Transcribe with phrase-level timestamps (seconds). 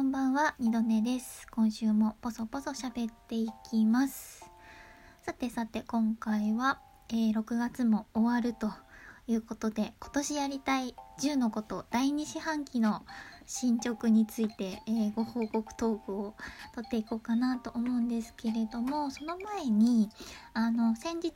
[0.00, 1.46] こんばんは、二度寝です。
[1.50, 4.50] 今週もポソポソ喋っていきます。
[5.20, 6.80] さてさて、今回は、
[7.10, 8.72] えー6月も終わると
[9.26, 13.04] いうことで、今年やりたい10のこと第2四半期の
[13.44, 16.34] 進捗について、えーご報告トークを
[16.74, 20.08] 取っていこうかなと思うんですけれども、その前に、
[20.54, 21.34] あの、先日、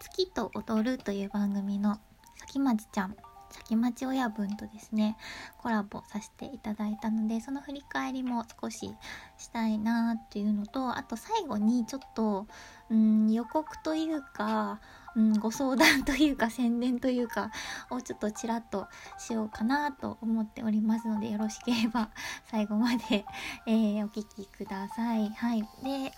[0.00, 1.98] 月と踊るという番組の
[2.36, 3.16] 先町ちゃん、
[3.50, 5.16] 先町親分とですね、
[5.58, 8.94] コラボさせていただいたのでその振り返りも少し
[9.36, 12.46] したいなっていうのとあと最後にちょっと、
[12.90, 14.80] うん、予告というか、
[15.16, 17.50] うん、ご相談というか宣伝というか
[17.90, 18.86] をちょっとちらっと
[19.18, 22.10] しようかなと思っておりますのでよろしければ
[22.50, 23.24] 最後まで、
[23.66, 25.28] えーお聞きください。
[25.30, 26.12] はい、で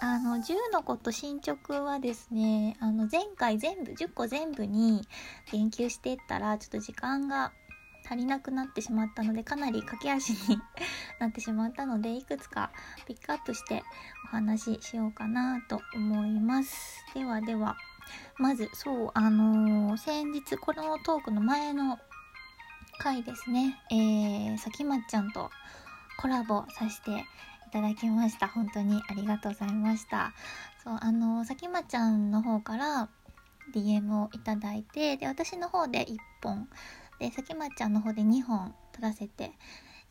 [0.00, 5.02] あの10のこと進捗はですねあの前回全部10個全部に
[5.50, 7.52] 言及していったらちょっと時間が
[8.06, 10.58] 足りなくなってしまったのでかなり駆け足に
[11.18, 12.70] なってしまったのでいくつか
[13.06, 13.82] ピックアップして
[14.26, 17.04] お話ししようかなと思います。
[17.14, 17.76] ではでは
[18.38, 21.98] まずそうあのー先日このトークの前の
[22.98, 25.50] 回ですねえー、さきまっちゃんと
[26.18, 27.24] コラボさせて
[27.68, 28.48] いただきました。
[28.48, 30.32] 本当にありがとうございました。
[30.82, 33.10] そうあのさきまちゃんの方から
[33.74, 36.66] DM をいただいてで私の方で1本
[37.20, 39.52] でさきまちゃんの方で2本撮らせて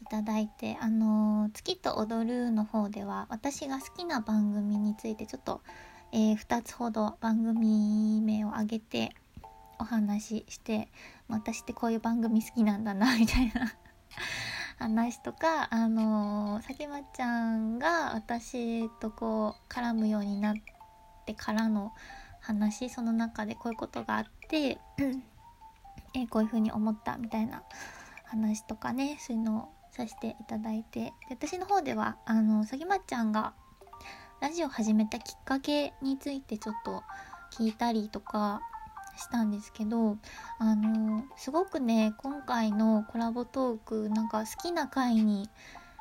[0.03, 5.64] いただいてあの月と踊る」の方では私が好きな番組についてちょっと、
[6.11, 9.16] え2つほど番組名を挙げて
[9.80, 10.89] お話しして
[11.27, 13.73] 私ってこういう番組好きなんだなみたいな
[14.78, 20.56] 話とかあのーさきまちゃんが私とこう絡むようになっ
[21.25, 21.94] てからの
[22.39, 24.78] 話その中でこういうことがあって
[26.14, 27.64] えこういう風に思ったみたいな
[28.25, 33.53] 話とかねそういうのをさせていただいてで私の方ではあのさぎまっちゃんが
[34.42, 37.02] ラジオ始めたきっかけについてちょっと
[37.52, 38.61] 聞いたりとか
[39.17, 40.17] したんですけど
[40.60, 45.50] あのすごくね今回のコラボトークなんか好きな回に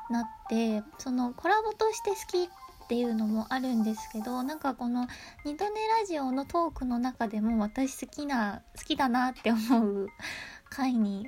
[0.09, 5.07] なってそのコラボとして好きっていうのもあるんですけどなんかこの
[5.43, 10.07] 「二度寝ラジオ」のトークの中でも私好きな好きだなって思う
[10.69, 11.27] 回に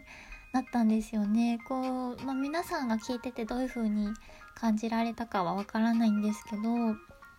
[0.54, 1.60] なったんですよね。
[1.68, 4.14] こう、まあ、皆さんが聞いててどういう風に
[4.56, 6.62] 感じられたかはわからないんですけど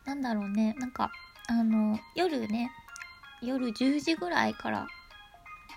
[0.04, 1.10] なんだろうねなんか
[1.48, 2.70] あの夜ね
[3.42, 4.86] 夜10時ぐらいから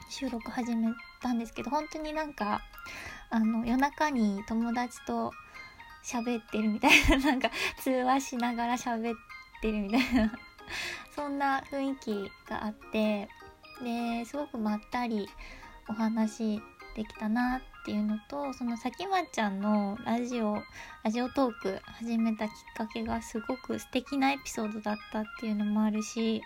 [0.10, 0.90] 収録始め
[1.22, 2.62] たんですけど本当になんか
[3.30, 5.32] あの夜中に友達と
[6.04, 9.18] 喋ってるみたいな なんか通話しながら喋っ
[9.62, 10.32] てるみたいな
[11.16, 13.30] そんな雰囲気があって
[13.82, 15.28] ですごくまったり
[15.88, 16.62] お話
[16.96, 20.62] できたなっていうのとそのさきまちゃんのラジオ
[21.04, 26.42] ラジオトーク始めたきっかけがすごく素敵なエピソードだったっていうのもあるし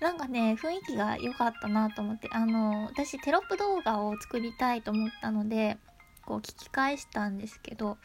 [0.00, 5.78] なんかね雰囲気が良かったなと思ってあの私テロップ動画を作りたいと思ったので
[6.24, 7.96] こう聞き返したんですけど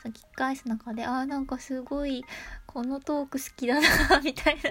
[0.00, 2.24] その聞き返す中であーなんかすごい
[2.66, 4.70] このトーク好きだなみたいな。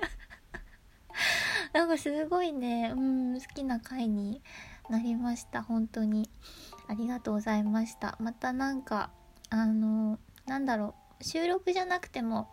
[1.74, 4.41] なんかすごいねうん好きな回に
[4.90, 6.29] なりました本当に。
[6.88, 8.18] ありがとうございました。
[8.19, 9.12] またなんか
[9.50, 12.50] あのなんだろう収録じゃなくても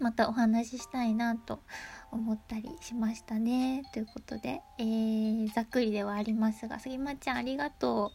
[0.00, 1.62] またお話ししたいなと
[2.10, 3.82] 思ったりしましたね。
[3.92, 8.12] ということで、えーざっくりではありますが杉間ちゃんありがと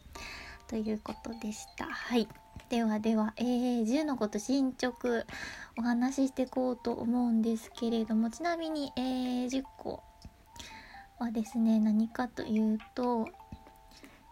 [0.66, 1.86] うということでした。
[1.86, 2.28] はい。
[2.68, 5.24] ではでは、えー、10のこと進捗
[5.78, 10.02] お話ししていこうと思うんですけれどもちなみに、えー10個
[11.18, 13.28] はですね何かというと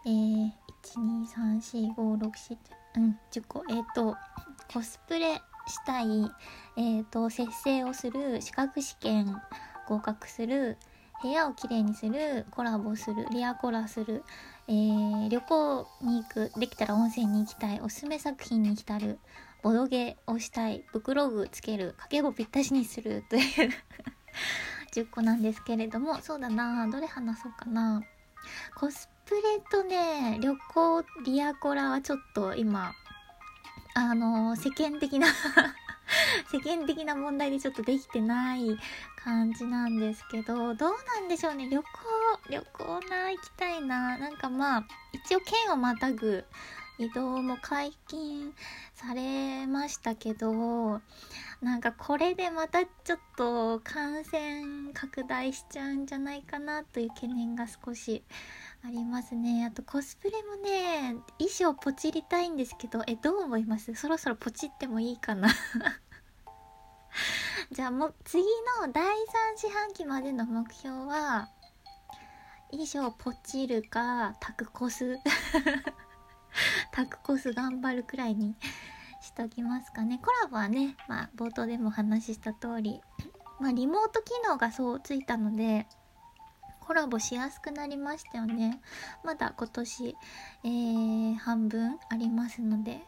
[0.05, 0.51] えー、
[0.83, 2.57] 1234567
[2.97, 4.15] うん10個えっ、と
[4.71, 6.31] コスプレしたい
[6.75, 9.39] えー、と節制をする資格試験
[9.87, 10.77] 合格する
[11.21, 14.23] 部屋をきれいにするコラボするリアコラする、
[14.67, 19.19] えー旅行に行くできたら温泉に行きたいおすすめ作品に浸る
[19.61, 23.43] ボドゲをしたいブクログつける掛け語ぴったしにするという
[24.93, 28.03] 10個なんですけれどもそうだなどれ話そうかな。
[28.75, 32.93] コスプレとね旅行リアコラはちょっと今
[33.95, 35.27] あの世間的な
[36.51, 38.77] 世間的な問題でちょっとできてない
[39.15, 41.69] 感じなんですけどどうなんでしょうね。
[41.69, 41.89] 旅行
[42.49, 44.17] 旅行な行きたいな。
[44.17, 46.45] なんかまあ一応県をまたぐ
[46.99, 48.53] 移動も解禁
[48.93, 51.01] されましたけど
[51.61, 58.23] なんかこれでまたちょっと感染拡大しちゃうんじゃないかなという懸念が少し
[58.85, 59.65] ありますね。
[59.65, 63.95] あとコスプレもね衣装ポチりたいんですけどえどう思います？
[63.95, 65.47] そろそろポチってもいいかな。
[67.71, 68.43] じゃあもう次
[68.81, 69.07] の第3
[69.57, 71.49] 四半期までの目標は
[72.71, 75.17] 衣装ポチるかタクコス？
[76.91, 78.55] タクコス頑張るくらいに
[79.21, 80.19] しときますかね。
[80.21, 82.99] コラボはねまあ冒頭でもお話しした通り
[83.61, 85.87] まあリモート機能がそうついたので
[86.85, 88.81] コラボしやすくなりましたよね。
[89.23, 90.15] まだ今年、
[90.63, 93.01] えー、半分ありますので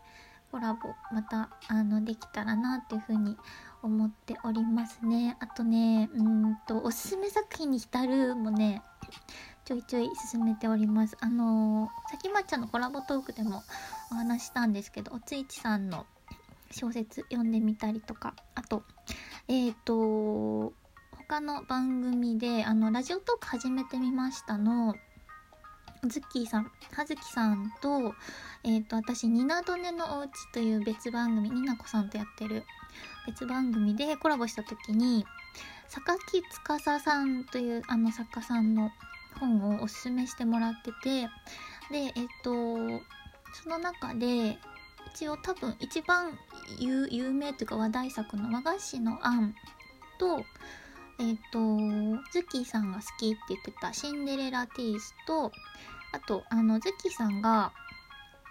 [0.52, 3.38] コラボまたあのできたらなっていうふうに
[3.84, 5.38] 思っておりますね。
[5.40, 8.82] あとねうんとおすすめ作品に浸るもね
[9.66, 11.18] ちょいちょい進めております。
[11.20, 13.64] あのー、さきまっちゃんのコラボトークでも
[14.12, 16.06] お話したんですけどおついちさんの
[16.72, 18.84] 小説読んでみたりとかあと
[19.48, 20.74] えっ、ー、と
[21.28, 24.94] 他の番組であのラジオトーク始めてみましたの
[26.08, 28.14] ズッキーさん、はずきさんと、
[28.64, 32.64] えっ、ー、と、私、ニナドネのおうちという別番組、ニナコさんとやってる
[33.26, 35.26] 別番組でコラボした時に、
[35.90, 36.44] 榊
[36.78, 38.92] 司さんというあの作家さんの
[39.40, 41.22] 本をおすすめしてもらってて、
[41.92, 43.04] で、えっ、ー、と、
[43.64, 44.60] その中で、
[45.16, 46.38] 一応多分一番
[46.78, 49.56] 有名というか話題作の和菓子のあん
[50.20, 50.46] と、
[51.20, 55.52] えっ、ー、と、ズッキーさんが好きって言ってたシンデレラティースと、
[56.12, 57.72] あと、あの、ズッキーさんが、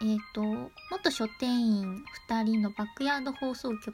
[0.00, 3.92] えっ、ー、と、元書店員2人のバックヤード放送局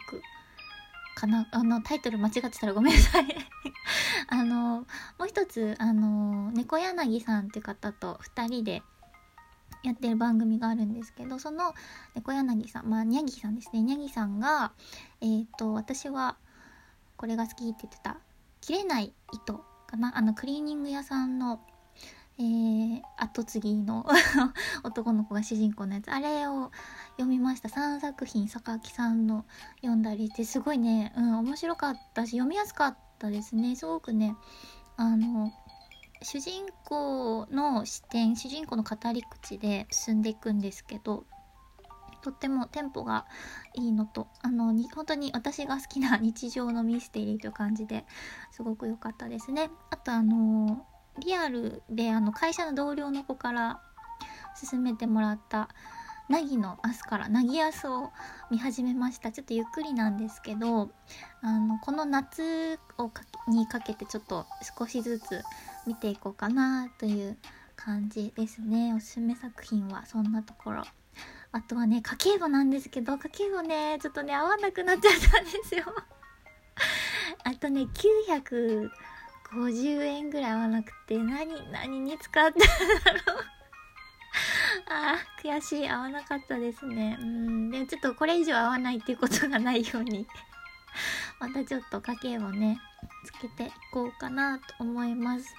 [1.15, 3.27] かなあの、タイトル間違ってたらごめんなさい
[4.29, 4.87] あの、
[5.19, 8.83] もう一つ、あの、猫柳さんって方と2人で
[9.83, 11.75] やってる番組があるんですけど、その
[12.15, 13.83] 猫柳さん、まあ、にゃぎさんですね。
[13.83, 14.73] にゃぎさんが、
[15.21, 16.37] えっ、ー、と、私は
[17.17, 18.17] これが好きって言ってた
[18.61, 20.17] 切れない糸かな？
[20.17, 21.61] あのクリーニング屋さんの
[22.39, 24.07] えー、後継ぎの
[24.83, 26.11] 男の子が主人公のやつ。
[26.11, 26.71] あれを
[27.19, 27.69] 読みました。
[27.69, 29.45] 3作品榊さんの
[29.83, 33.77] 読んだりしてすごいね、うん、面白かったし読みやすかったですね。
[33.77, 34.37] すごくね
[34.97, 35.53] あの
[36.23, 41.25] 主人公の視点主人公の語り口で進んでいくんですけど
[42.21, 43.27] とってもテンポが
[43.75, 48.07] いいのとあのに本当に私が好きな 日常のミステリーという感じで
[48.53, 49.71] すごく良かったですね。
[49.91, 50.87] あとあの
[51.19, 53.83] リアルであの会社の同僚の子から
[54.71, 55.69] 勧めてもらった
[56.29, 58.13] ナギの明日からナギアスを
[58.51, 59.33] 見始めました。
[59.33, 60.93] ちょっとゆっくりなんですけど
[61.43, 63.11] あのこの夏を
[63.49, 64.47] にかけてちょっと
[64.79, 65.43] 少しずつ
[65.87, 67.37] 見ていこうかなという
[67.75, 68.95] 感じですね。
[68.95, 70.85] おすすめ作品はそんなところ。
[71.53, 75.85] あとはね、家計簿なんですけど、家計簿ね、ちょっとね、合わなくなっちゃったんですよ
[77.45, 78.91] あとね、950
[80.03, 82.65] 円ぐらい合わなくて、何、何に使ったんだ
[83.33, 83.45] ろう
[84.89, 85.89] あー、悔しい。
[85.89, 87.19] 合わなかったですね。
[87.21, 87.71] うん。
[87.71, 90.27] でちょっとこれ以上合わないっていうことがないように
[91.41, 92.81] またちょっと家計簿ね、
[93.25, 95.55] つけていこうかなと思います。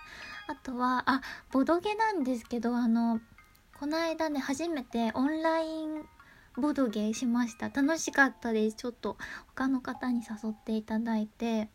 [0.48, 1.22] あとは、あ、
[1.52, 3.20] ボドゲなんですけど、あの、
[3.82, 6.04] この間ね初めてオンライン
[6.56, 7.70] ボドゲしました。
[7.70, 8.76] 楽しかったです。
[8.76, 9.18] ちょっと
[9.56, 11.68] 他の方に誘っていただいて。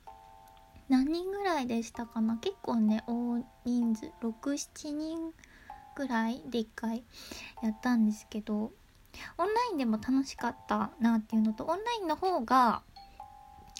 [0.88, 2.36] 何人ぐらいでしたかな？
[2.36, 4.12] 結構ね大人数。
[4.22, 5.18] 67人
[5.96, 7.02] ぐらいで1回
[7.60, 8.70] やったんですけど。
[9.36, 12.82] オンラインでも楽しかったなっていうのとオンラインの方が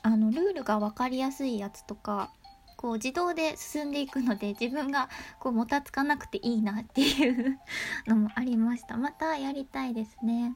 [0.02, 2.33] あのルールが分かりやすいやつとか
[2.76, 7.59] こう自動で進んでいくので自分がこうもたつかなくていいなっていう
[8.06, 8.97] のもありました。
[8.99, 10.54] またやりたいですね。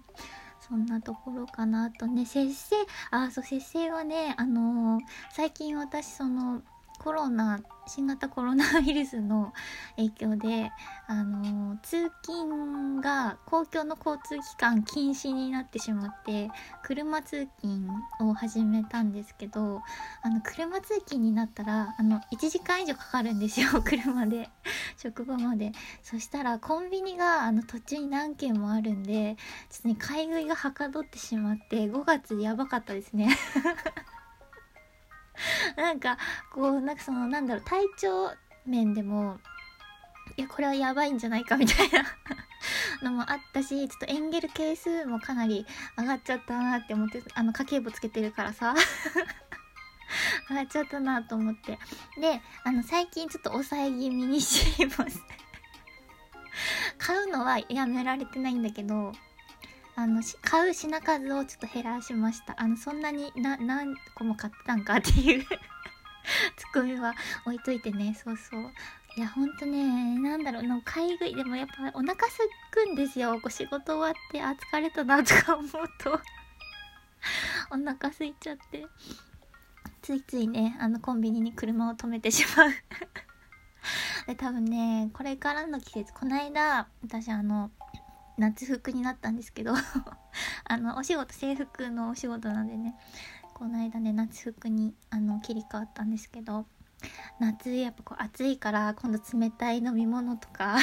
[0.60, 2.26] そんなところかなとね。
[2.26, 2.76] 節制
[3.10, 6.62] あそう節制はねあのー、最近私その
[7.02, 9.52] コロナ新型コロナウイルスの
[9.96, 10.70] 影響で、
[11.08, 16.50] あの通勤が公共の交通機関禁止になってしまって
[16.84, 17.88] 車通勤
[18.20, 19.80] を始めたんですけど
[20.22, 24.50] あの車通勤になったらあの1時間以上かかるんですよ 車で
[24.96, 25.72] 職場まで。
[26.02, 29.36] そしたらコンビニがあの途中に何軒もあるんで
[29.70, 33.36] ちょっとね買い食いがはかどってしまって5月やばかったですね。
[35.76, 36.18] なんか
[36.52, 38.32] こうなんかそのなんだろう体調
[38.66, 39.38] 面でも
[40.36, 42.04] いやこれはやばいんじゃないかみたいな
[43.02, 45.66] のもあったしちょっとエンゲル係数もかなり
[45.98, 48.74] 上がっちゃったなって思ってあの家計簿つけてるからさ。
[50.50, 51.78] 上がっちゃったなと思って。
[52.20, 55.22] であの最近ちょっと抑え気味にしています。
[56.98, 59.12] 買うのはやめられてないんだけど
[60.00, 62.54] あの買う品数をちょっと減らしました。
[62.56, 65.44] あのそんなに何個も買ったんかっていう
[66.56, 67.14] ツッコミは
[67.44, 68.14] 置いといてね。
[68.14, 68.72] そうそう。
[69.16, 70.62] いやほんとねなんだろう。
[70.62, 72.38] の買い食いでもやっぱお腹す
[72.70, 73.34] くんですよ。
[73.42, 76.18] こう仕事終わってあ疲れたなとか思うと。
[77.70, 78.86] お腹空いちゃって。
[80.00, 82.70] ついついねあのコンビニに車を止めてしまう。
[84.26, 87.70] で多分ねこれからの季節この間私あの
[88.40, 89.74] 夏服になったんですけど
[90.64, 92.96] あのお仕事制服のお仕事なんでね
[93.54, 96.66] この間ね夏服にあの切り替わったんですけど
[97.38, 100.78] 夏やっぱこう暑いから今度冷たい飲み物とか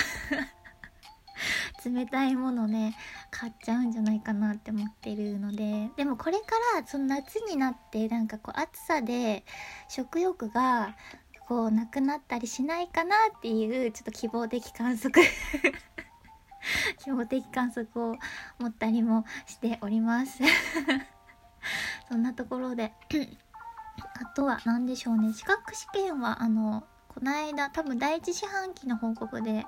[1.83, 2.95] 冷たいものね
[3.31, 6.45] 買っちゃうんじゃないかなって思ってるのででもこれか
[6.75, 9.43] らその夏になってなんかこう暑さで
[9.87, 10.95] 食欲が
[11.47, 15.25] こうなくなったりしないかなっていうちょっと希望的観測。
[16.99, 18.15] 標的観測を
[18.59, 20.39] 持ったりもしております。
[22.09, 22.93] そんなところで
[24.21, 25.33] あとは何でしょうね。
[25.33, 29.65] 資格試験はあのこの間多分第一四半期の報告で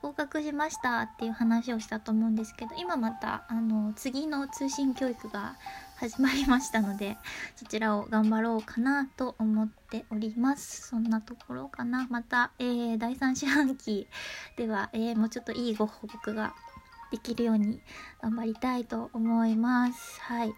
[0.00, 5.56] 合格しましたっていう話をしたと思うんですけど今またあの次の通信教育が
[6.00, 7.18] 始まりましたので
[7.56, 10.86] そちらを頑張ろうかなと思っております。
[10.86, 12.06] そんなところかな。
[12.08, 14.06] また、えー、第3四半期
[14.56, 16.54] では、えー、もうちょっといいご報告が
[17.10, 17.80] できるように
[18.22, 20.20] 頑張りたいと思います。
[20.20, 20.52] はい。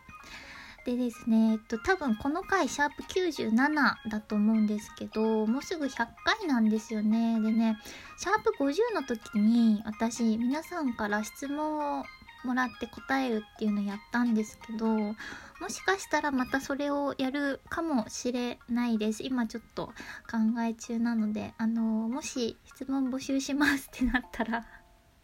[0.84, 7.40] でですね、えっと、多分この回、シャープ97だと思うんですけど、もうすぐ100回なんですよね。
[7.40, 7.78] でね、
[8.18, 12.04] シャープ50の時に、私、皆さんから質問を
[12.44, 19.22] もらって答えるっていうのをやったんですけど、もしかしたらまたそれをやるかもしれないです。
[19.22, 19.86] 今ちょっと
[20.30, 24.66] 考え中なので、あの、もし質問募集しますってなったら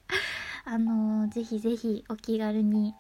[0.64, 2.94] あの、ぜひぜひお気軽に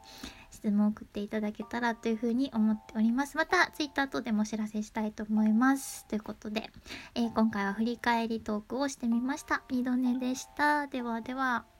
[0.50, 3.36] 質問送っていただけたらというふうに思っております。
[3.36, 6.06] また、ツイッター等でもお知らせしたいと思います。
[6.06, 6.70] ということで、
[7.14, 9.62] えー、今回は振り返りトークをしてみました。
[9.70, 10.86] 二度寝でした。
[10.86, 11.75] ではでは。